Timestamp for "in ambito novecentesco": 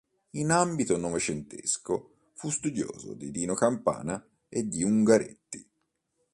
0.31-2.15